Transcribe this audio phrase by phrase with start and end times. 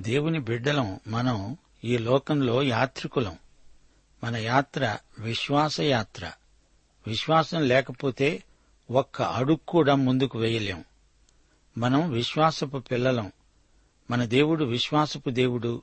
[0.00, 3.38] దేవుని బిడ్డలం మనం ఈ లోకంలో యాత్రికులం.
[4.24, 6.30] మన యాత్ర విశ్వాసయాత్ర
[7.06, 8.42] విశ్వాసం లేకపోతే
[8.90, 10.84] ఒక్క అడుగు కూడా ముందుకు వేయలేం.
[11.78, 13.32] మనం విశ్వాసపు పిల్లలం.
[14.10, 15.82] మన దేవుడు విశ్వాసపు దేవుడు.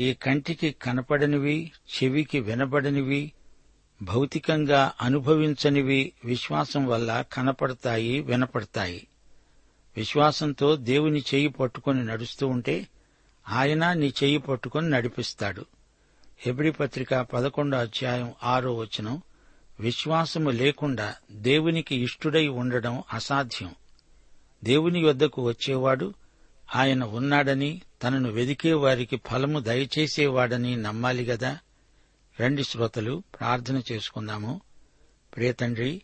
[0.00, 3.32] ఈ కంటికి కనపడనివి చెవికి వినబడనివి
[4.02, 9.06] భౌతికంగా అనుభవించనివి విశ్వాసం వల్ల కనపడతాయి వినపడతాయి.
[9.96, 12.86] విశ్వాసంతో దేవుని చెయ్యి పట్టుకొని నడుస్తూ ఉంటే
[13.48, 15.66] ఆయన నీ చెయ్యి పట్టుకొని నడిపిస్తాడు.
[16.38, 19.22] హెబ్రి పత్రిక పదకొండో అధ్యాయం ఆరో వచనం
[19.80, 23.74] విశ్వాసము లేకుండా దేవునికి ఇష్టుడై ఉండడం అసాధ్యం.
[24.64, 26.14] దేవుని యొద్దకు వచ్చేవాడు
[26.74, 31.58] ఆయన ఉన్నాడని తనను వెదికే వారికి ఫలము దయచేసేవాడని నమ్మాలి గదా?
[32.40, 34.60] రండి శ్రోతలు ప్రార్థన చేసుకుందాము.
[35.36, 36.02] ప్రియతండ్రి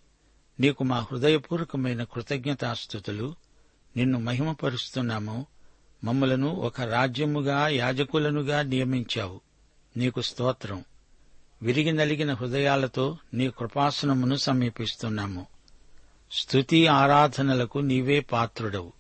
[0.61, 3.35] నీకు మా హృదయపూర్వకమైన కృతజ్ఞతాస్థుతులు
[3.97, 5.47] నిన్ను మహిమపరుస్తున్నాము.
[6.05, 9.41] మమ్మలను ఒక రాజ్యముగా యాజకులనుగా నియమించావు.
[9.97, 10.85] నీకు స్తోత్రం.
[11.63, 15.47] విరిగి నలిగిన హృదయాలతో నీ కృపాసనమును సమీపిస్తున్నాము.
[16.33, 18.93] స్తుతి ఆరాధనలకు నీవే పాత్రుడవు.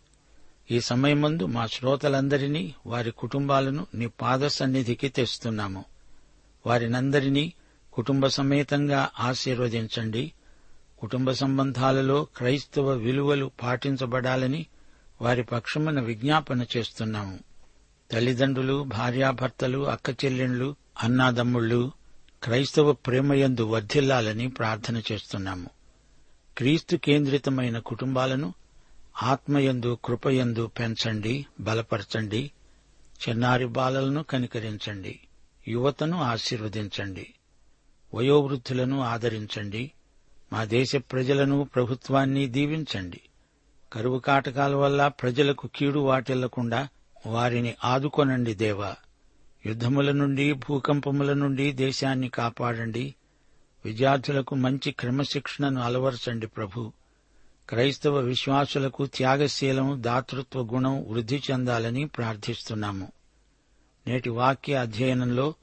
[0.71, 5.85] ఈ సమయమందు మా శ్రోతలందరినీ వారి కుటుంబాలను నీ పాద సన్నిధికి తెస్తున్నాము.
[6.67, 7.53] వారినందరినీ
[7.93, 10.33] కుటుంబ సమేతంగా ఆశీర్వదించండి.
[10.99, 14.67] కుటుంబ సంబంధాలలో క్రైస్తవ విలువలు పాటించబడాలని
[15.23, 17.39] వారి పక్షమున విజ్ఞాపన చేస్తున్నాము.
[18.13, 21.93] తల్లిదండ్రులు భార్యాభర్తలు అక్క చెల్లెండ్లు అన్నాదమ్ముళ్ళు
[22.43, 25.71] క్రైస్తవ ప్రేమయందు వర్ధిల్లాలని ప్రార్థన చేస్తున్నాము.
[26.59, 28.55] క్రీస్తు కేంద్రితమైన కుటుంబాలను
[29.23, 32.51] ఆత్మయందు కృపయందు పెంచండి బలపరచండి
[33.23, 35.21] చిన్నారి బాలలను కనికరించండి
[35.69, 37.27] యువతను ఆశీర్వదించండి
[38.15, 39.91] వయోవృద్ధులను ఆదరించండి
[40.53, 43.21] మా దేశ ప్రజలను ప్రభుత్వాన్ని దీవించండి.
[43.93, 46.89] కరువు కాటకాల వల్ల ప్రజలకు కీడు వాటిల్లకుండా
[47.27, 48.95] వారిని ఆదుకొనండి దేవా.
[49.67, 53.15] యుద్ధముల నుండి భూకంపముల నుండి దేశాన్ని కాపాడండి.
[53.85, 56.93] విద్యార్థులకు మంచి క్రమశిక్షణను అలవరచండి ప్రభు.
[57.69, 63.13] క్రైస్తవ విశ్వాసులకు త్యాగశీలం దాతృత్వ గుణం వృద్ధి చెందాలని ప్రార్థిస్తున్నాము.
[64.07, 65.55] నేటి వాక్య అధ్యయనంలో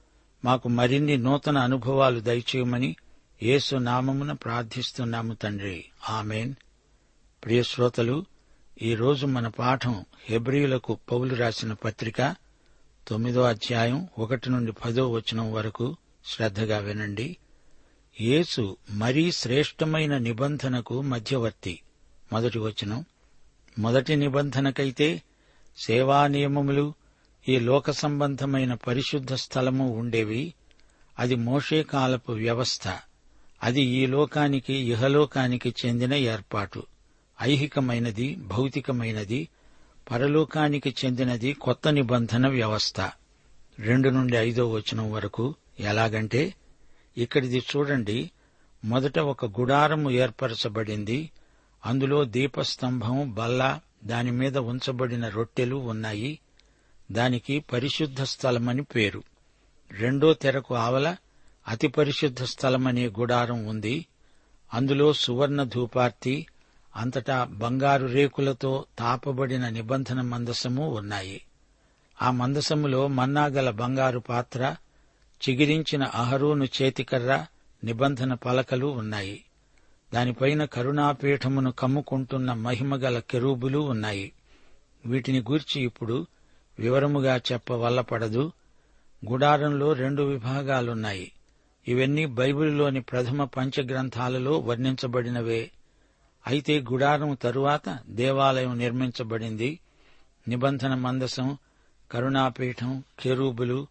[0.45, 2.95] మాకు మరిన్ని నూతన అనుభవాలు దయచేయమని
[3.43, 5.85] యేసు నామమున ప్రార్థిస్తున్నాము తండ్రి.
[6.09, 6.53] ఆమెన్.
[7.45, 8.25] ప్రియ శ్రోతలు
[9.25, 12.35] మన పాఠం హెబ్రియులకు పౌలు రాసిన పత్రిక
[13.07, 17.37] తొమ్మిదో అధ్యాయం ఒకటి నుండి పదో వచనం వరకు శ్రద్ధగా వినండి.
[18.21, 21.81] యేసు మరీ శ్రేష్టమైన నిబంధనకు మధ్యవర్తి.
[22.33, 23.05] మొదటి వచనం.
[23.79, 25.21] మొదటి నిబంధనకైతే
[25.77, 26.93] సేవా నియమములు
[27.49, 30.53] ఈ లోక సంబంధమైన పరిశుద్ధ స్థలము ఉండేవి.
[31.19, 32.99] అది మోషే కాలపు వ్యవస్థ.
[33.63, 36.83] అది ఈ లోకానికి ఇహలోకానికి చెందిన ఏర్పాటు.
[37.41, 39.47] ఐహికమైనది భౌతికమైనది
[40.11, 43.01] పరలోకానికి చెందినది కొత్త నిబంధన వ్యవస్థ.
[43.79, 46.53] రెండు నుండి ఐదో వచనం వరకు ఎలాగంటే
[47.17, 48.31] ఇక్కడిది చూడండి
[48.85, 51.31] మొదట ఒక గుడారము ఏర్పరచబడింది
[51.85, 56.39] అందులో దీపస్తంభం బల్ల దానిమీద ఉంచబడిన రొట్టెలు ఉన్నాయి
[57.11, 59.23] దానికి పరిశుద్ధ స్థలమని పేరు.
[59.91, 61.15] రెండో తెరకు ఆవల
[61.67, 64.05] అతి పరిశుద్ధ స్థలమనే గుడారం ఉంది
[64.73, 66.47] అందులో సువర్ణ ధూపార్తి
[66.99, 71.41] అంతటా బంగారు రేకులతో తాపబడిన నిబంధన మందసము ఉన్నాయి.
[72.21, 74.75] ఆ మందసములో మన్నాగల బంగారు పాత్ర
[75.49, 77.45] చిగిరించిన అహరోను చేతికర్ర
[77.83, 79.43] నిబంధన పలకలు ఉన్నాయి.
[80.13, 84.31] దానిపైన కరుణాపీఠమును కమ్ముకుంటున్న మహిమగల కెరూబులు ఉన్నాయి.
[85.05, 86.27] వీటిని గూర్చి ఇప్పుడు
[86.79, 88.51] వివరముగా చెప్పవల్లపడదు.
[89.31, 91.31] గుడారంలో రెండు విభాగాలున్నాయి.
[91.87, 95.71] ఇవన్నీ బైబిల్లోని ప్రథమ పంచగ్రంథాలలో వర్ణించబడినవే.
[96.49, 99.79] అయితే గుడారం తరువాత దేవాలయం నిర్మించబడింది.
[100.47, 101.57] నిబంధన మందసం
[102.11, 103.87] కరుణాపీఠం కెరూబులు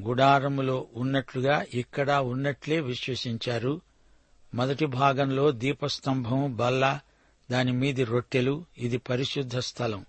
[0.00, 3.80] గుడారములో ఉన్నట్లుగా ఇక్కడ ఉన్నట్లే విశ్వసించారు.
[4.54, 7.00] మొదటి భాగంలో దీపస్తంభం బల్ల
[7.50, 10.06] దాని మీది రొట్టెలు ఇది పరిశుద్ధ స్థలం.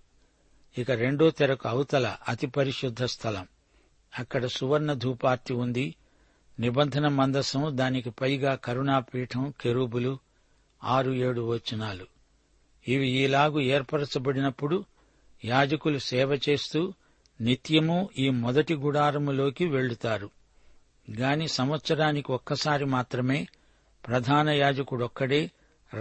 [0.77, 3.47] ఇక రెండో తెరకు అవతల అతి పరిశుద్ధ స్థలం.
[4.19, 5.95] అక్కడ సువర్ణ ధూపార్తి ఉంది.
[6.59, 10.19] నిబంధన మందసం దానికి పైగా కరుణాపీఠం కెరూబులు
[10.83, 12.07] ఆరు ఏడు వచనాలు.
[12.87, 14.85] ఇవి ఈలాగు ఏర్పరచబడినప్పుడు
[15.45, 16.93] యాజకులు సేవ చేస్తూ
[17.41, 20.29] నిత్యము ఈ మొదటి గుడారములోకి వెళ్ళుతారు
[21.11, 23.47] గాని సంవత్సరానికి ఒక్కసారి మాత్రమే
[24.07, 25.51] ప్రధాన యాజకుడొక్కడే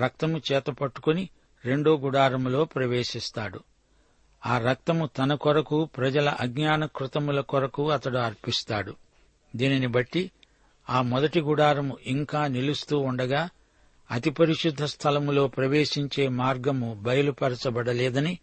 [0.03, 1.29] రక్తము చేత పట్టుకుని
[1.65, 3.61] రెండో గుడారములో ప్రవేశిస్తాడు.
[4.47, 8.97] ఆ రక్తము తన కొరకు ప్రజల అజ్ఞాన కృతముల కొరకు అతడు అర్పిస్తాడు.
[9.57, 10.31] దీనిని బట్టి
[10.91, 13.49] ఆ మొదటి గుడారము ఇంకా నిలుస్తూ ఉండగా
[14.11, 18.39] అతి పరిశుద్ధ స్థలములో ప్రవేశించే మార్గము బయలుపరచబడలేదని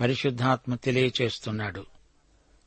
[0.00, 1.86] పరిశుద్ధాత్మ తెలియచేస్తున్నాడు.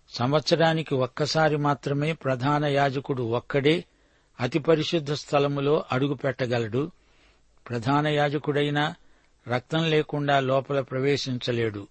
[0.09, 3.85] సంవత్సరానికి ఒక్కసారి మాత్రమే ప్రధాన యాజకుడు ఒక్కడే
[4.39, 6.91] అతి పరిశుద్ధ స్థలములో అడుగు పెట్టగలడు.
[7.69, 8.95] ప్రధాన యాజకుడైనా
[9.47, 11.87] రక్తం లేకుండా లోపల ప్రవేశించలేడు.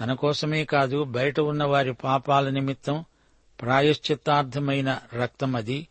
[0.00, 3.04] తన కోసమే కాదు బయట ఉన్న వారి పాపాల నిమిత్తం
[3.60, 5.88] ప్రాయశ్చిత్తార్థమైన రక్తమది.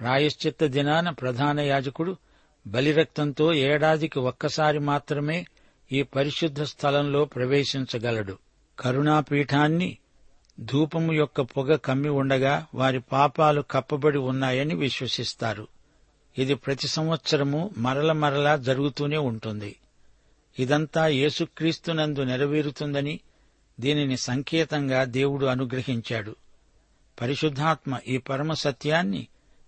[0.00, 2.16] ప్రాయశ్చిత్త దినాన ప్రధాన యాజకుడు
[2.66, 5.46] బలిరక్తంతో ఏడాదికి ఒక్కసారి మాత్రమే
[5.92, 8.38] ఈ పరిశుద్ధ స్థలంలో ప్రవేశించగలడు.
[8.78, 9.98] కరుణాపీఠాన్ని
[10.60, 15.68] ధూపము యొక్క పొగ కమ్మి ఉండగా వారి పాపాలు కప్పబడి ఉన్నాయని విశ్వసిస్తారు.
[16.38, 19.76] ఇది ప్రతి సంవత్సరము మరల మరలా జరుగుతూనే ఉంటుంది.
[20.58, 23.20] ఇదంతా యేసుక్రీస్తునందు నెరవేరుతుందని
[23.80, 26.36] దీనిని సంకేతంగా దేవుడు అనుగ్రహించాడు.
[27.20, 29.26] పరిశుద్ధాత్మ ఈ పరమ సత్యాన్ని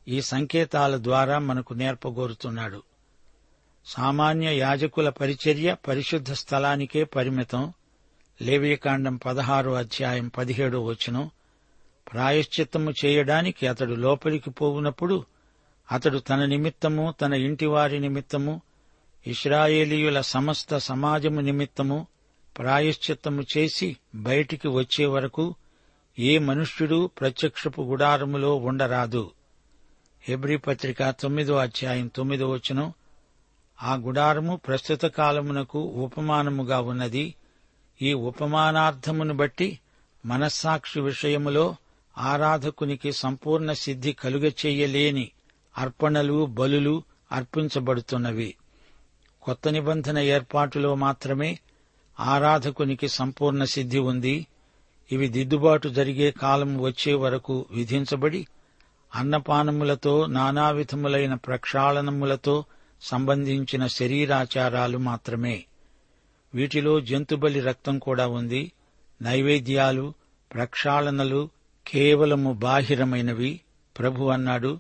[0.09, 2.83] ఈ సంకేతాల ద్వారా మనకు నేర్పగోరుతున్నాడు.
[3.89, 7.73] సామాన్య యాజకుల పరిచర్య పరిశుద్ధ స్థలానికే పరిమితం.
[8.43, 11.31] లేవీకాండం పదహారో అధ్యాయం పదిహేడో వచనం.
[12.13, 15.25] ప్రాయశ్చిత్తము చేయడానికి అతడు లోపలికి పోవునప్పుడు
[15.93, 18.61] అతడు తన నిమిత్తము తన ఇంటివారి నిమిత్తము
[19.27, 22.07] ఇస్రాయేలీయుల సమస్త సమాజము నిమిత్తము
[22.59, 25.55] ప్రాయశ్చిత్తము చేసి బయటికి వచ్చే వరకు
[26.19, 29.31] ఏ మనుష్యుడు ప్రత్యక్షపు గుడారములో ఉండరాదు.
[30.23, 32.93] హెబ్రి పత్రిక తొమ్మిదో అధ్యాయం తొమ్మిదో వచనం.
[33.83, 37.35] ఆ గుడారము ప్రస్తుత కాలమునకు ఉపమానముగా ఉన్నది.
[38.03, 39.79] ఈ ఉపమానార్థమును బట్టి
[40.27, 41.77] మనస్సాక్షి విషయములో
[42.19, 45.31] ఆరాధకునికి సంపూర్ణ సిద్ధి కలుగచేయలేని
[45.79, 47.03] అర్పణలు బలులు
[47.33, 48.55] అర్పించబడుతున్నవి.
[49.43, 51.59] కొత్త నిబంధన ఏర్పాటులో మాత్రమే
[52.21, 54.47] ఆరాధకునికి సంపూర్ణ సిద్ధి ఉంది.
[55.13, 58.47] ఇవి దిద్దుబాటు జరిగే కాలం వచ్చే వరకు విధించబడి
[59.15, 62.65] అన్నపానములతో నానావిధములైన ప్రక్షాళనములతో
[63.03, 65.65] సంబంధించిన శరీరాచారాలు మాత్రమే.
[66.55, 68.73] వీటిలో జంతుబలి రక్తం కూడా ఉంది.
[69.23, 70.15] నైవేద్యాలు
[70.55, 71.49] ప్రక్షాళనలు
[71.87, 73.61] కేవలము బాహిరమైనవి.
[73.99, 74.79] ప్రభు అన్నాడు.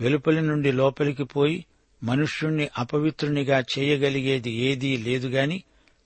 [0.00, 1.66] వెలుపలి నుండి లోపలికి పోయి
[2.02, 5.62] మనుష్యుణ్ణి అపవిత్రునిగా చేయగలిగేది ఏదీ లేదుగాని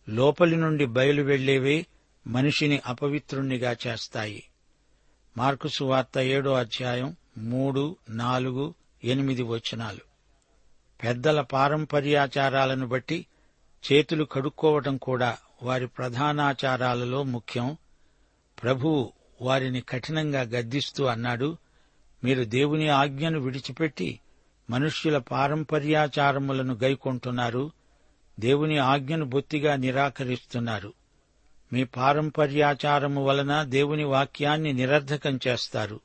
[0.08, 1.86] లోపలి నుండి బయలు వెళ్ళేవే
[2.26, 4.42] మనిషిని అపవిత్రుణ్ణిగా చేస్తాయి.
[5.36, 10.09] మార్కుసు వార్త ఏడో అధ్యాయం మూడు నాలుగు ఎనిమిది వచనాలు.
[11.02, 13.26] పెద్దల పారంపర్యాచారాలను బట్టి
[13.92, 17.76] చేతులు కడుక్కోవటం కూడా వారి ప్రధానాచారాలలో ముఖ్యం.
[18.62, 21.57] ప్రభువు వారిని కఠినంగా గద్దిస్తూ అన్నాడు
[22.25, 24.21] మీరు దేవుని ఆజ్ఞను విడిచిపెట్టి
[24.71, 27.71] మనుష్యుల పారంపర్యాచారములను గైకొంటున్నారు.
[28.40, 30.92] దేవుని ఆజ్ఞను బొత్తిగా నిరాకరిస్తున్నారు.
[31.73, 36.00] మీ పారంపర్యాచారము వలన దేవుని వాక్యాన్ని నిరర్ధకం చేస్తారు.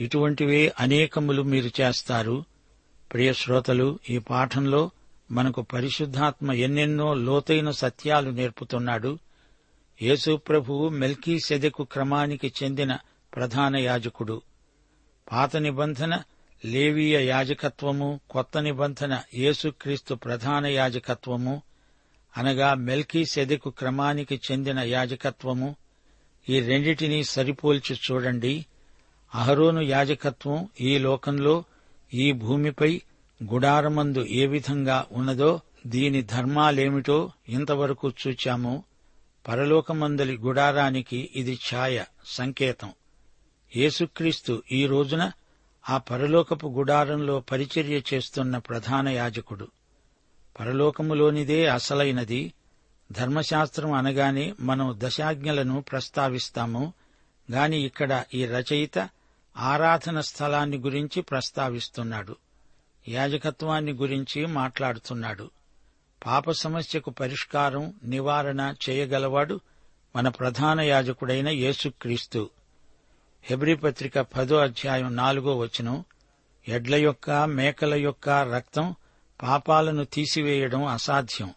[0.00, 2.44] ఇటువంటివే అనేకములు మీరు చేస్తారు.
[3.12, 4.90] ప్రియ శ్రోతలు ఈ పాఠంలో
[5.30, 9.18] మనకు పరిశుద్ధాత్మ ఎన్నెన్నో లోతైన సత్యాలు నేర్పుతున్నాడు.
[10.02, 12.98] యేసుప్రభువు మెల్కీ సెదెకు క్రమానికి చెందిన
[13.36, 14.42] ప్రధాన యాజకుడు.
[15.32, 16.22] పాత నిబంధన
[16.64, 21.62] లేవీయ యాజకత్వము కొత్త నిబంధన యేసుక్రీస్తు ప్రధాన యాజకత్వము
[22.36, 25.76] అనగా మెల్కీ సెదెకు క్రమానికి చెందిన యాజకత్వము.
[26.48, 28.66] ఈ రెండిటినీ సరిపోల్చి చూడండి.
[29.34, 31.64] అహరోను యాజకత్వం ఈ లోకంలో
[32.14, 33.02] ఈ భూమిపై
[33.44, 38.84] గుడారమందు ఏ విధంగా ఉన్నదో దీని ధర్మాలేమిటో ఇంతవరకు చూచాము.
[39.48, 42.92] పరలోకమందలి గుడారానికి ఇది ఛాయ సంకేతం.
[43.76, 45.32] యేసుక్రీస్తు ఈ రోజున
[45.90, 49.68] ఆ పరలోకపు గుడారంలో పరిచర్య చేస్తున్న ప్రధాన యాజకుడు.
[50.60, 52.52] పరలోకములోనిదే అసలైనది.
[53.12, 56.92] ధర్మశాస్త్రం అనగానే మనం దశాజ్ఞలను ప్రస్తావిస్తాము.
[57.52, 59.08] గాని ఇక్కడ ఈ రచయిత
[59.58, 62.36] ఆరాధన స్థలాన్ని గురించి ప్రస్తావిస్తున్నాడు.
[63.08, 65.50] యాజకత్వాన్ని గురించి మాట్లాడుతున్నాడు.
[66.26, 69.60] పాప సమస్యకు పరిష్కారం నివారణ చేయగలవాడు
[70.16, 72.50] మన ప్రధాన యాజకుడైన యేసుక్రీస్తు.
[73.42, 76.04] హెబ్రిపత్రిక పదో అధ్యాయం నాలుగో వచనం
[76.68, 78.94] ఎడ్ల యొక్క మేకల యొక్క రక్తం
[79.42, 81.54] పాపాలను తీసివేయడం అసాధ్యం.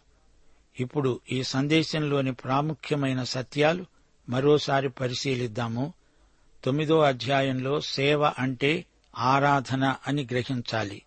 [0.80, 3.86] ఇప్పుడు ఈ సందేశంలోని ప్రాముఖ్యమైన సత్యాలు
[4.28, 5.92] మరోసారి పరిశీలిద్దాము.
[6.64, 8.84] తొమ్మిదో అధ్యాయంలో సేవ అంటే
[9.18, 11.02] ఆరాధన అని గ్రహించాలి.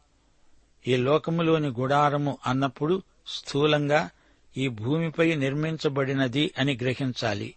[0.88, 4.10] ఈ లోకములోని గుడారము అన్నప్పుడు స్థూలంగా
[4.58, 7.56] ఈ భూమిపై నిర్మించబడినది అని గ్రహించాలి.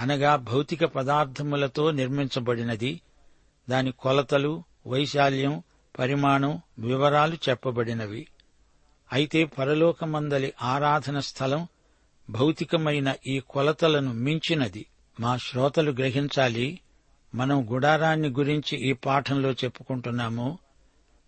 [0.00, 3.00] అనగా భౌతిక పదార్థములతో నిర్మించబడినది.
[3.70, 5.62] దాని కొలతలు వైశాల్యం
[5.98, 8.26] పరిమాణం వివరాలు చెప్పబడినవి.
[9.12, 11.66] అయితే పరలోకమందలి ఆరాధన స్థలం
[12.30, 14.86] భౌతికమైన ఈ కొలతలను మించినది.
[15.20, 16.80] మా శ్రోతలు గ్రహించాలి
[17.38, 20.58] మనం గుడారాన్ని గురించి ఈ పాఠంలో చెప్పుకుంటున్నాము.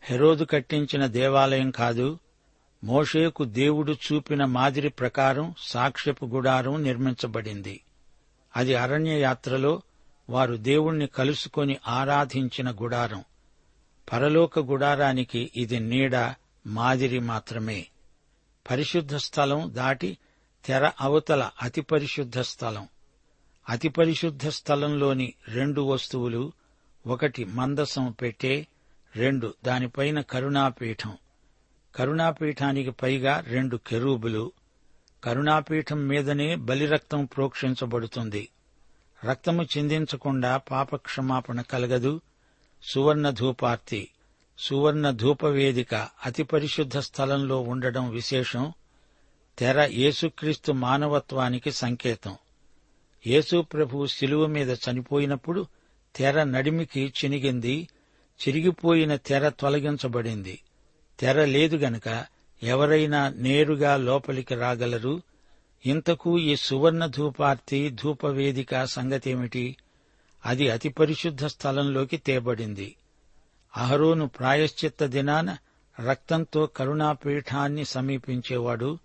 [0.02, 2.18] హెరోదు కట్టించిన దేవాలయం కాదు
[2.84, 7.80] మోషేకు దేవుడు చూపిన మాదిరి ప్రకారం సాక్ష్యపు గుడారం నిర్మించబడింది.
[8.56, 9.82] అది అరణ్య యాత్రలో
[10.30, 13.24] వారు దేవుణ్ణి కలుసుకొని ఆరాధించిన గుడారం.
[14.12, 16.34] పరలోక గుడారానికి ఇది నీడ
[16.66, 17.86] మాదిరి మాత్రమే.
[18.70, 20.18] పరిశుద్ధ స్థలం దాటి
[20.64, 22.88] తెర అవతల అతి పరిశుద్ధ స్థలం.
[23.70, 26.52] అతి పరిశుద్ధ స్థలంలోని రెండు వస్తువులు
[27.06, 28.66] ఒకటి మందసం పెట్టే
[29.16, 31.16] రెండు దానిపైన కరుణాపీఠం.
[31.96, 34.52] కరుణాపీఠానికి పైగా రెండు కెరూబులు.
[35.24, 38.48] కరుణాపీఠం మీదనే బలిరక్తం ప్రోక్షించబడుతుంది.
[39.24, 42.20] రక్తము చిందించకుండా పాపక్షమాపణ కలగదు.
[42.82, 44.08] సువర్ణ ధూపార్తి
[44.58, 45.94] సువర్ణ ధూపవేదిక
[46.26, 48.72] అతి పరిశుద్ధ స్థలంలో ఉండడం విశేషం.
[49.58, 52.36] తెర యేసుక్రీస్తు మానవత్వానికి సంకేతం.
[53.26, 55.66] యేసుప్రభు శిలువ మీద చనిపోయినప్పుడు
[56.16, 57.88] తెర నడిమికి చినిగింది
[58.48, 60.62] చిరిగిపోయిన తెర తొలగించబడింది.
[61.18, 62.24] తెర లేదు గనక
[62.62, 65.22] ఎవరైనా నేరుగా లోపలికి రాగలరు.
[65.86, 69.76] ఇంతకు ఈ సువర్ణ ధూపార్తి ధూపవేదిక సంగతేమిటి?
[70.46, 72.96] అది అతి పరిశుద్ధ స్థలంలోకి తేబడింది.
[73.76, 75.56] అహరోను ప్రాయశ్చిత్త దినాన
[76.08, 78.98] రక్తంతో కరుణాపీఠాన్ని సమీపించేవాడు.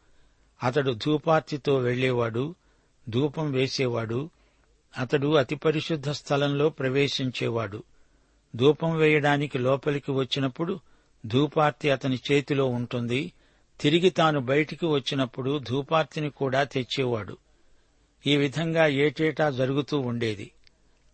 [0.64, 2.56] అతడు ధూపార్తితో వెళ్ళేవాడు
[3.10, 4.30] ధూపం వేసేవాడు.
[4.98, 7.84] అతడు అతి పరిశుద్ధ స్థలంలో ప్రవేశించేవాడు.
[8.56, 10.80] ధూపం వేయడానికి లోపలికి వచ్చినప్పుడు
[11.26, 13.34] ధూపార్తి అతని చేతిలో ఉంటుంది.
[13.82, 17.38] తిరిగి తాను బయటికి వచ్చినప్పుడు ధూపార్తిని కూడా తెచ్చేవాడు.
[18.28, 20.52] ఈ విధంగా ఏటేటా జరుగుతూ ఉండేది.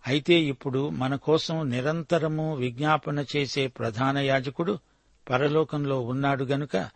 [0.08, 4.80] అయితే ఇప్పుడు మన కోసం నిరంతరము విజ్ఞాపన చేసే ప్రధాన యాజకుడు
[5.30, 6.90] పరలోకంలో ఉన్నాడు గనుక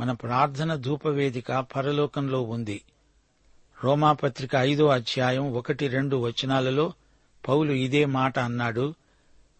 [0.00, 2.82] మన ప్రార్థన ధూపవేదిక పరలోకంలో ఉంది.
[3.84, 6.92] రోమాపత్రిక ఐదో అధ్యాయం ఒకటి రెండు వచనాలలో
[7.48, 8.94] పౌలు ఇదే మాట అన్నాడు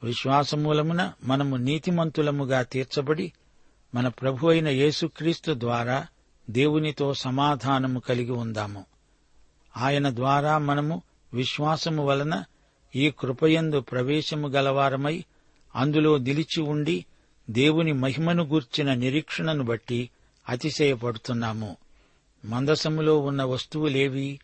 [0.02, 3.32] విశ్వాసమూలమున మనము నీతిమంతులముగా తీర్చబడి
[3.94, 6.06] మన ప్రభు అయిన యేసుక్రీస్తు ద్వారా
[6.50, 8.84] దేవునితో సమాధానము కలిగి ఉందాము.
[9.76, 11.02] ఆయన ద్వారా మనము
[11.34, 12.44] విశ్వాసము వలన
[12.96, 15.24] ఈ కృపయందు ప్రవేశము గలవారమై
[15.74, 17.04] అందులో నిలిచి ఉండి
[17.50, 20.10] దేవుని మహిమను గూర్చిన నిరీక్షణను బట్టి
[20.48, 21.76] అతిశయపడుతున్నాము.
[22.46, 24.40] మందసములో ఉన్న వస్తువులేవి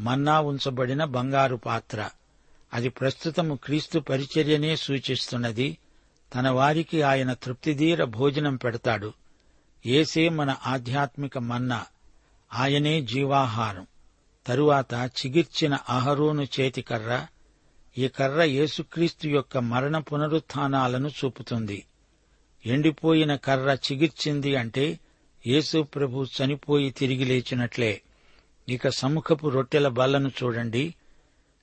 [0.00, 2.10] మన్నా ఉంచబడిన బంగారు పాత్ర.
[2.74, 5.78] అది ప్రస్తుతము క్రీస్తు పరిచర్యనే సూచిస్తున్నది.
[6.34, 9.12] తన వారికి ఆయన తృప్తిదీర భోజనం పెడతాడు.
[9.86, 11.86] ఏసే మన ఆధ్యాత్మిక మన్నా.
[12.54, 13.86] ఆయనే జీవాహారం.
[14.46, 17.26] తరువాత చిగిర్చిన అహరోను చేతి కర్ర.
[17.98, 21.86] ఈ కర్ర యేసుక్రీస్తు యొక్క మరణ పునరుత్నాలను చూపుతుంది.
[22.66, 24.98] ఎండిపోయిన కర్ర చిగిర్చింది అంటే
[25.46, 28.02] యేసు ప్రభు చనిపోయి తిరిగి లేచినట్లే.
[28.68, 30.94] ఇక సముఖపు రొట్టెల బల్లను చూడండి.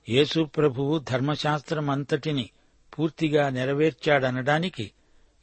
[0.08, 2.50] యేసు ప్రభువు ధర్మశాస్త్రమంతటిని
[2.98, 4.90] పూర్తిగా నెరవేర్చాడనడానికి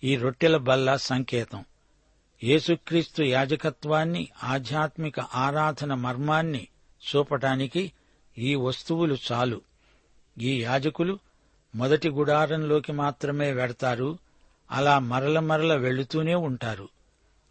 [0.03, 1.65] ఈ రొట్టెల బల్ల సంకేతం.
[2.43, 6.67] యేసుక్రీస్తు యాజకత్వాన్ని ఆధ్యాత్మిక ఆరాధన మర్మాన్ని
[7.05, 7.91] చూపటానికి
[8.37, 9.61] ఈ వస్తువులు చాలు.
[10.41, 11.19] ఈ యాజకులు
[11.75, 14.17] మొదటి గుడారంలోకి మాత్రమే వెడతారు.
[14.71, 16.89] అలా మరల మరల వెళుతూనే ఉంటారు.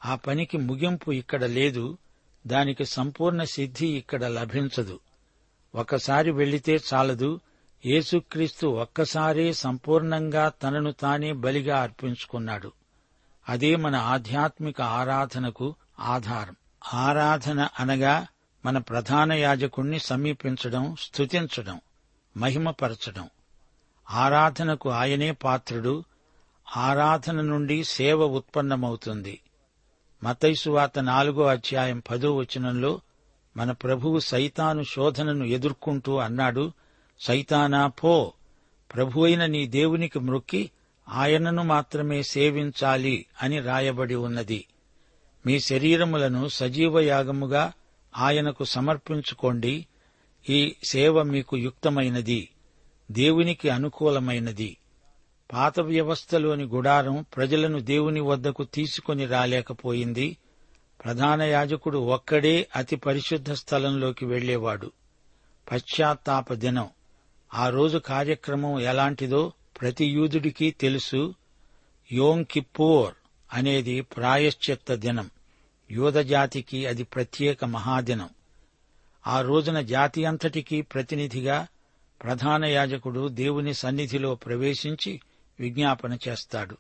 [0.05, 1.99] ఆ పనికి ముగింపు ఇక్కడ లేదు
[2.47, 5.01] దానికి సంపూర్ణ సిద్ధి ఇక్కడ లభించదు.
[5.75, 7.41] ఒకసారి వెళ్ళితే చాలదు
[7.87, 12.73] యేసుక్రీస్తు ఒక్కసారే సంపూర్ణంగా తనను తానే బలిగా అర్పించుకున్నాడు.
[13.49, 16.57] అదే మన ఆధ్యాత్మిక ఆరాధనకు ఆధారం.
[16.95, 18.27] ఆరాధన అనగా
[18.65, 21.81] మన ప్రధాన యాజకుణ్ణి సమీపించడం స్తుతించడం
[22.37, 23.31] మహిమపరచడం.
[24.11, 26.05] ఆరాధనకు ఆయనే పాత్రుడు
[26.77, 29.41] ఆరాధన నుండి సేవ ఉత్పన్నమవుతుంది.
[30.25, 33.01] మతైసువాత నాలుగో అధ్యాయం పదో వచనంలో
[33.57, 36.73] మన ప్రభువు సైతాను శోధనను ఎదుర్కొంటూ అన్నాడు
[37.21, 38.33] సైతానా పో
[38.95, 40.71] ప్రభు అయిన నీ దేవునికి మ్రొక్కి
[41.09, 44.67] ఆయనను మాత్రమే సేవించాలి అని రాయబడి ఉన్నది.
[45.47, 47.73] మీ శరీరములను సజీవ యాగముగా
[48.19, 49.87] ఆయనకు సమర్పించుకోండి.
[50.49, 52.49] ఈ సేవ మీకు యుక్తమైనది
[53.11, 54.77] దేవునికి అనుకూలమైనది.
[55.53, 60.37] పాత వ్యవస్థలోని గుడారం ప్రజలను దేవుని వద్దకు తీసుకొని రాలేకపోయింది.
[61.05, 64.93] ప్రధాన యాజకుడు ఒక్కడే అతి పరిశుద్ధ స్థలంలోకి వెళ్ళేవాడు
[65.73, 66.89] పశ్చాత్తాప దినం.
[67.55, 71.35] ఆ రోజు కార్యక్రమం ఎలాంటిదో ప్రతి యూదుడికి తెలుసు.
[72.13, 73.15] యోం కిప్పూర్
[73.53, 75.31] అనేది ప్రాయశ్చిత్త దినం.
[75.91, 78.29] యూదజాతికి అది ప్రత్యేక మహాదినం.
[79.27, 81.67] ఆ రోజున జాతి అంతటికీ ప్రతినిధిగా
[82.23, 85.21] ప్రధాన యాజకుడు దేవుని సన్నిధిలో ప్రవేశించి
[85.61, 86.77] విజ్ఞాపన చేస్తాడు.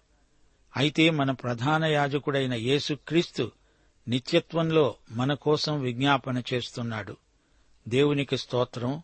[0.77, 3.53] అయితే మన ప్రధాన యాజకుడైన యేసుక్రీస్తు
[4.09, 7.17] నిత్యత్వంలో మన కోసం విజ్ఞాపన చేస్తున్నాడు.
[7.89, 9.03] దేవునికి స్తోత్రం.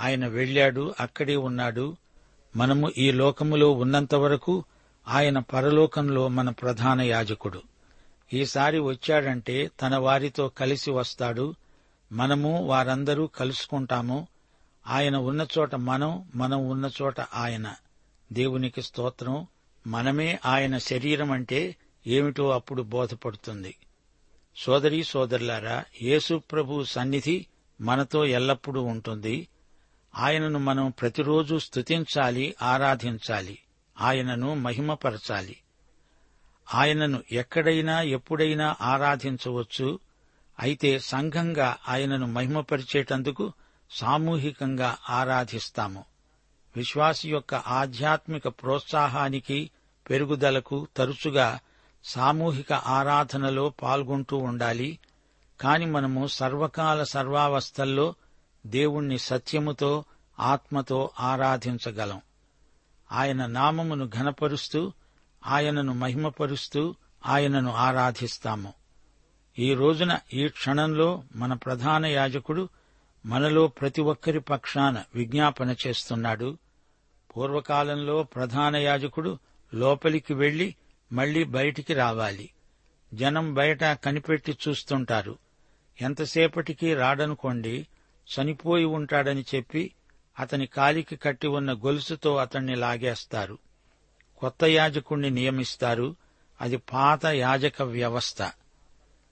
[0.00, 1.96] ఆయన వెళ్ళాడు అక్కడే ఉన్నాడు.
[2.56, 4.64] మనము ఈ లోకములో ఉన్నంత వరకు
[5.08, 7.62] ఆయన పరలోకంలో మన ప్రధాన యాజకుడు.
[8.32, 11.54] ఈసారి వచ్చాడంటే తన వారితో కలిసి వస్తాడు.
[12.12, 14.28] మనము వారందరూ కలుసుకుంటాము.
[14.86, 17.74] ఆయన ఉన్న చోట మనం మనం ఉన్న చోట ఆయన.
[18.32, 19.46] దేవునికి స్తోత్రం.
[19.86, 23.76] మనమే ఆయన శరీరం అంటే ఏమిటో అప్పుడు బోధపడుతుంది.
[24.56, 27.46] సోదరీ సోదరులారా యేసుప్రభు సన్నిధి
[27.80, 29.48] మనతో ఎల్లప్పుడూ ఉంటుంది.
[30.14, 33.58] ఆయనను మనం ప్రతిరోజు స్తుతించాలి ఆరాధించాలి.
[34.00, 35.56] ఆయనను మహిమపరచాలి.
[36.74, 39.98] ఆయనను ఎక్కడైనా ఎప్పుడైనా ఆరాధించవచ్చు.
[40.60, 43.52] అయితే సంఘంగా ఆయనను మహిమపరిచేటందుకు
[43.90, 46.04] సామూహికంగా ఆరాధిస్తాము.
[46.76, 49.70] విశ్వాసి యొక్క ఆధ్యాత్మిక ప్రోత్సాహానికి
[50.10, 51.60] పెరుగుదలకు తరచుగా
[52.04, 54.98] సామూహిక ఆరాధనలో పాల్గొంటూ ఉండాలి.
[55.60, 58.14] కాని మనము సర్వకాల సర్వావస్థల్లో
[58.66, 60.04] దేవుణ్ణి సత్యముతో
[60.40, 62.20] ఆత్మతో ఆరాధించగలం.
[63.12, 64.92] ఆయన నామమును ఘనపరుస్తూ
[65.46, 66.94] ఆయనను మహిమపరుస్తూ
[67.26, 68.72] ఆయనను ఆరాధిస్తాము.
[69.58, 72.68] ఈ రోజున ఈ క్షణంలో మన ప్రధాన యాజకుడు
[73.26, 76.58] మనలో ప్రతి ఒక్కరి పక్షాన విజ్ఞాపన చేస్తున్నాడు.
[77.36, 79.38] పూర్వకాలంలో ప్రధాన యాజకుడు
[79.74, 80.74] లోపలికి వెళ్ళి
[81.12, 82.50] మళ్ళీ బయటికి రావాలి.
[83.14, 85.38] జనం బయట కనిపెట్టి చూస్తుంటారు.
[86.00, 87.86] ఎంతసేపటికి రాడనుకోండి
[88.26, 89.90] చనిపోయి ఉంటాడని చెప్పి
[90.38, 93.58] అతని కాలికి కట్టి ఉన్న గొలుసుతో అతణ్ణి లాగేస్తారు.
[94.38, 96.16] కొత్త యాజకుణ్ణి నియమిస్తారు.
[96.60, 98.42] అది పాత యాజక వ్యవస్థ.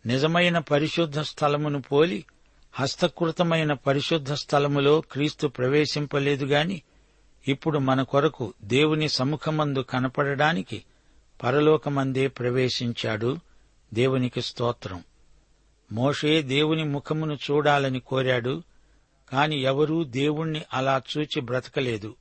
[0.07, 2.25] నిజమైన పరిశుద్ధ స్థలమును పోలి
[2.73, 6.83] హస్తకృతమైన పరిశుద్ధ స్థలములో క్రీస్తు ప్రవేశింపలేదు గాని
[7.49, 10.85] ఇప్పుడు మన కొరకు దేవుని సముఖమందు కనపడడానికి
[11.43, 13.37] పరలోకమందే ప్రవేశించాడు
[13.95, 15.05] దేవునికి స్తోత్రం.
[15.93, 18.63] మోషే దేవుని ముఖమును చూడాలని కోరాడు
[19.33, 22.15] కాని ఎవరూ దేవుణ్ణి అలా చూచి బ్రతకలేదు.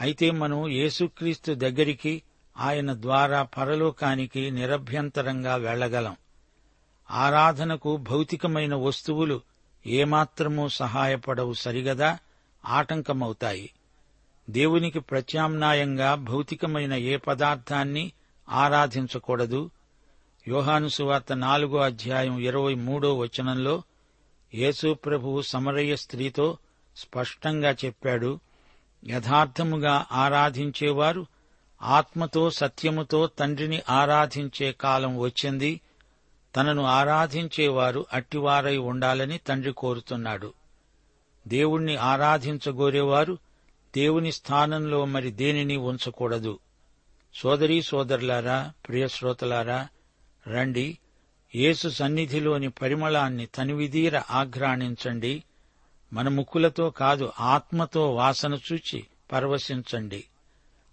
[0.00, 2.22] అయితే మనం యేసుక్రీస్తు దగ్గరికి
[2.56, 6.16] ఆయన ద్వారా పరలోకానికి నిరభ్యంతరంగా వెళ్ళగలం
[7.10, 9.40] ఆరాధనకు భౌతికమైన వస్తువులు
[9.86, 12.18] ఏమాత్రమూ సహాయపడవు సరిగదా?
[12.64, 13.70] ఆటంకమవుతాయి.
[14.50, 18.12] దేవునికి ప్రత్యామ్నాయంగా భౌతికమైన ఏ పదార్థాన్ని
[18.48, 19.70] ఆరాధించకూడదు.
[20.48, 23.82] యోహానుసువార్త నాలుగో అధ్యాయం ఇరవై మూడో వచనంలో
[24.54, 26.58] యేసు ప్రభువు సమరయ్య స్త్రీతో
[26.96, 28.40] స్పష్టంగా చెప్పాడు
[29.06, 31.26] యథార్థముగా ఆరాధించేవారు
[31.82, 35.80] ఆత్మతో సత్యముతో తండ్రిని ఆరాధించే కాలం వచ్చింది
[36.56, 40.52] తనను ఆరాధించేవారు అట్టివారై ఉండాలని తండ్రి కోరుతున్నాడు.
[41.48, 43.38] దేవుణ్ణి ఆరాధించగోరేవారు
[43.96, 46.58] దేవుని స్థానంలో మరి దేనిని ఉంచకూడదు.
[47.34, 49.88] సోదరీ సోదరులారా ప్రియశ్రోతలారా
[50.46, 50.98] రండి.
[51.54, 55.44] యేసు సన్నిధిలోని పరిమళాన్ని తనివిదీర ఆఘ్రాణించండి.
[56.12, 60.24] మన ముక్కులతో కాదు ఆత్మతో వాసన చూచి పరవశించండి.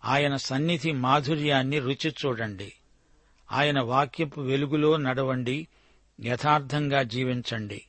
[0.06, 2.74] ఆయన సన్నిధి మాధుర్యాన్ని రుచి చూడండి.
[3.52, 5.68] ఆయన వాక్యపు వెలుగులో నడవండి
[6.24, 7.82] యథార్థంగా జీవించండి.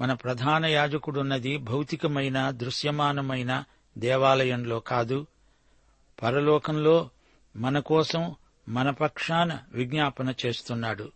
[0.00, 3.64] మన ప్రధాన యాజకుడున్నది భౌతికమైన దృశ్యమానమైన
[3.98, 5.26] దేవాలయంలో కాదు
[6.22, 7.10] పరలోకంలో
[7.56, 8.34] మన కోసం
[8.68, 11.12] మన పక్షాన విజ్ఞాపన చేస్తున్నాడు.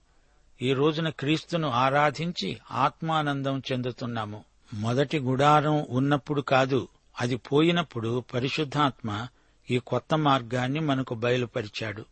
[0.62, 4.44] ఈ రోజున క్రీస్తును ఆరాధించి ఆత్మానందం చెందుతున్నాము.
[4.74, 6.88] మొదటి గుడారం ఉన్నప్పుడు కాదు
[7.20, 9.26] అది పోయినప్పుడు పరిశుద్ధాత్మ
[9.70, 12.04] ఈ కొత్త మార్గాన్ని మనకు బయలుపరిచాడు.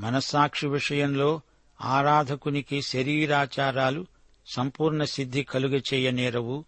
[0.00, 1.40] మనస్సాక్షి విషయంలో
[1.80, 4.06] ఆరాధకునికి శరీరాచారాలు
[4.46, 6.64] సంపూర్ణ సిద్ధి కలుగచేయనేరవు.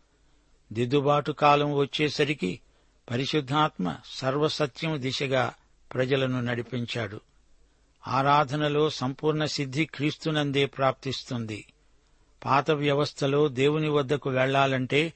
[0.72, 2.60] దిద్దుబాటు కాలం వచ్చేసరికి
[3.10, 5.54] పరిశుద్ధాత్మ సర్వసత్యం దిశగా
[5.94, 7.20] ప్రజలను నడిపించాడు.
[8.08, 11.66] ఆరాధనలో సంపూర్ణ సిద్ధి క్రీస్తునందే ప్రాప్తిస్తుంది.
[12.44, 15.12] పాత వ్యవస్థలో దేవుని వద్దకు వెళ్ళాలంటే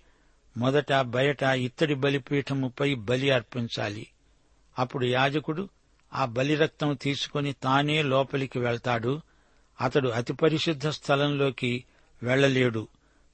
[0.57, 4.07] మొదట బయట ఇత్తడి బలిపీఠముపై బలి అర్పించాలి.
[4.79, 5.69] అప్పుడు యాజకుడు
[6.15, 9.21] ఆ బలిరక్తం తీసుకుని తానే లోపలికి వెళ్తాడు.
[9.81, 11.85] అతడు అతి పరిశుద్ధ స్థలంలోకి
[12.23, 12.89] వెళ్ళలేడు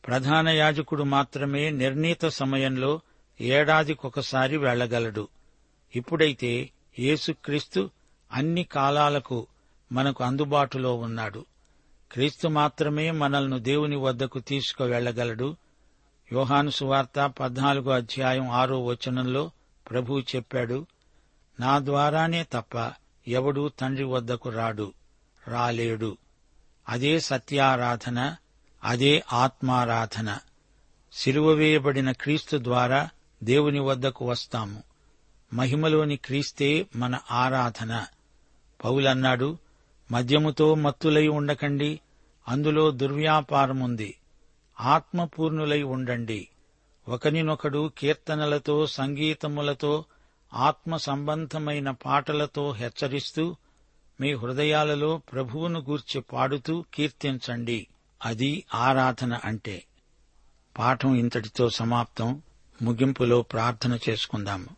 [0.07, 3.01] ప్రధాన యాజకుడు మాత్రమే నిర్ణీత సమయంలో
[3.41, 5.29] ఏడాదికొకసారి వెళ్ళగలడు
[5.97, 7.91] ఇప్పుడైతే యేసుక్రీస్తు
[8.33, 9.47] అన్ని కాలాలకు
[9.93, 11.47] మనకు అందుబాటులో ఉన్నాడు.
[12.13, 15.57] క్రీస్తు మాత్రమే మనల్ని దేవుని వద్దకు తీసుకువెళ్ళగలడు
[16.33, 19.51] యోహాను సువార్త పద్నాలుగో అధ్యాయం ఆరో వచనంలో
[19.91, 20.87] ప్రభువు చెప్పాడు
[21.61, 22.93] నా ద్వారానే తప్ప
[23.29, 24.93] ఎవడూ తండ్రి వద్దకు రాడు
[25.49, 26.17] రాలేడు.
[26.89, 28.37] అదే సత్యారాధన
[28.85, 30.39] అదే ఆత్మారాధన.
[31.13, 33.09] సిలువ వేయబడిన క్రీస్తు ద్వారా
[33.45, 34.83] దేవుని వద్దకు వస్తాము.
[35.53, 38.07] మహిమలోని క్రీస్తే మన ఆరాధన.
[38.85, 39.59] పౌలన్నాడు
[40.13, 42.01] మద్యముతో మత్తులై ఉండకండి
[42.49, 44.17] అందులో దుర్వ్యాపారముంది.
[44.81, 46.49] ఆత్మపూర్ణులై ఉండండి.
[47.09, 50.05] ఒకనినొకడు కీర్తనలతో సంగీతములతో
[50.55, 53.57] ఆత్మ సంబంధమైన పాటలతో హెచ్చరిస్తూ
[54.21, 57.87] మీ హృదయాలలో ప్రభువును గూర్చి పాడుతూ కీర్తించండి.
[58.25, 59.85] అది ఆరాధన అంటే.
[60.79, 62.43] పాఠం ఇంతటితో సమాప్తం.
[62.83, 64.69] ముగింపులో ప్రార్థన చేసుకుందాము.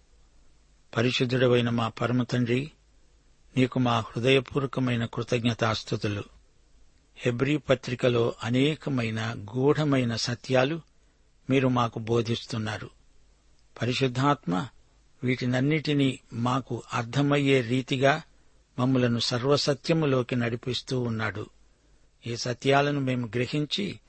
[0.97, 2.71] పరిశుద్ధుడవైన మా పరమ తండ్రి
[3.57, 6.25] నీకు మా హృదయపూర్వకమైన కృతజ్ఞతాస్థుతులు.
[7.17, 10.81] హెబ్రీ పత్రికలో అనేకమైన గూఢమైన సత్యాలు
[11.51, 12.91] మీరు మాకు బోధిస్తున్నారు.
[13.83, 14.69] పరిశుద్ధాత్మ
[15.25, 18.23] వీటినన్నిటినీ మాకు అర్థమయ్యే రీతిగా
[18.79, 21.47] మమ్మలను సర్వసత్యములోకి నడిపిస్తూ ఉన్నాడు.
[22.27, 24.01] ఈ సత్యాలను మేము గ్రహించి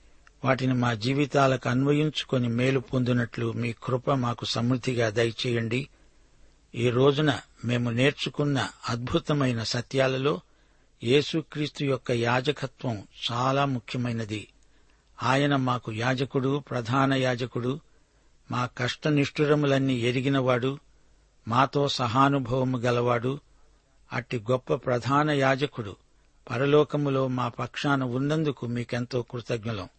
[0.43, 5.87] వాటిని మా జీవితాలకు అన్వయించుకొని మేలు పొందినట్లు మీ కృప మాకు సమృద్ధిగా దయచేయండి.
[6.75, 10.41] ఈ రోజున మేము నేర్చుకున్న అద్భుతమైన సత్యాలలో
[11.03, 14.47] యేసుక్రీస్తు యొక్క యాజకత్వం చాలా ముఖ్యమైనది.
[15.23, 17.79] ఆయన మాకు యాజకుడు ప్రధాన యాజకుడు
[18.51, 20.79] మా కష్టనిష్ఠురములన్నీ ఎరిగినవాడు
[21.47, 23.39] మాతో సహానుభవము గలవాడు
[24.13, 25.95] అట్టి గొప్ప ప్రధాన యాజకుడు.
[26.49, 29.89] పరలోకములో మా పక్షాన ఉన్నందుకు మీకెంతో కృతజ్ఞలం.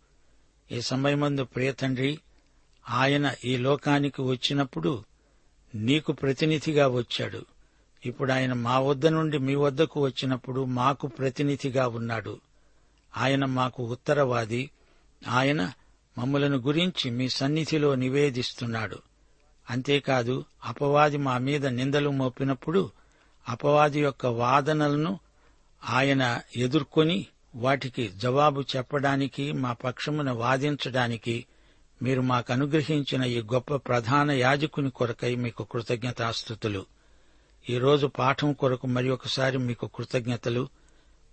[0.72, 2.20] ఈ సమయమందు ప్రియతండ్రి
[2.90, 5.04] ఆయన ఈ లోకానికి వచ్చినప్పుడు
[5.74, 7.46] నీకు ప్రతినిధిగా వచ్చాడు.
[8.06, 12.40] ఇప్పుడు ఆయన మా వద్ద నుండి మీ వద్దకు వచ్చినప్పుడు మాకు ప్రతినిధిగా ఉన్నాడు.
[13.16, 14.70] ఆయన మాకు ఉత్తరవాది.
[15.28, 15.72] ఆయన
[16.18, 18.98] మమ్మలను గురించి మీ సన్నిధిలో నివేదిస్తున్నాడు.
[19.70, 22.90] అంతేకాదు అపవాది మా మీద నిందలు మోపినప్పుడు
[23.48, 25.20] అపవాది యొక్క వాదనలను
[25.88, 31.46] ఆయన ఎదుర్కొని వాటికి జవాబు చెప్పడానికి మా పక్షమున వాదించడానికి
[32.02, 36.86] మీరు మాకు అనుగ్రహించిన ఈ గొప్ప ప్రధాన యాజకుని కొరకై మీకు కృతజ్ఞతాస్థుతులు
[37.70, 40.68] ఈరోజు పాఠం కొరకు మరి ఒకసారి మీకు కృతజ్ఞతలు.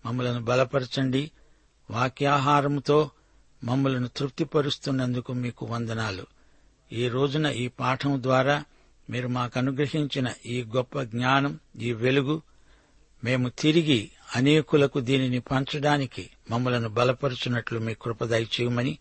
[0.05, 1.31] మమ్మలను బలపరచండి.
[1.91, 3.09] వాక్యాహారముతో
[3.63, 6.25] మమ్మలను తృప్తిపరుస్తున్నందుకు మీకు వందనాలు.
[6.91, 8.63] ఈ రోజున ఈ పాఠం ద్వారా
[9.09, 12.41] మీరు మాకు అనుగ్రహించిన ఈ గొప్ప జ్ఞానం ఈ వెలుగు
[13.23, 18.97] మేము తిరిగి అనేకులకు దీనిని పంచడానికి మమ్మలను బలపరుచున్నట్లు మీ కృపదయచేయమని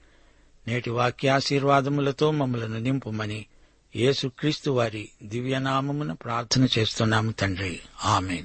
[0.69, 3.47] నేటి వాక్యాశీర్వాదములతో మమ్మలను నింపుమని
[3.97, 7.81] యేసుక్రీస్తు వారి దివ్యనామమున ప్రార్థన చేస్తున్నాము తండ్రి.
[8.05, 8.45] ఆమెన్.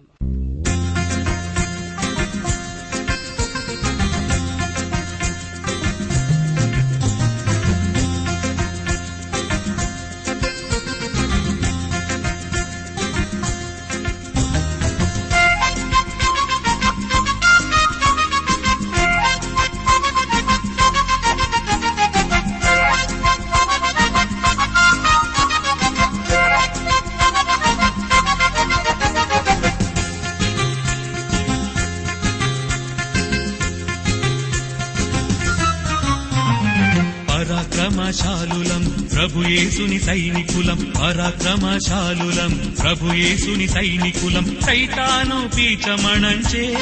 [41.21, 46.73] పరాక్రమశాలులం ప్రభుయేసుని సైనికులం సైతాను పీచమణంచే.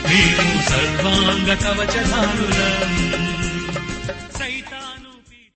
[0.08, 3.25] మేము సర్వాంగ కవచధారులం.